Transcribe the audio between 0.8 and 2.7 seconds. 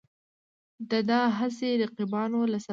د دا هسې رقیبانو له سببه